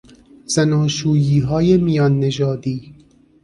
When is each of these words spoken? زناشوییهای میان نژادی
زناشوییهای 0.45 1.77
میان 1.77 2.19
نژادی 2.19 2.93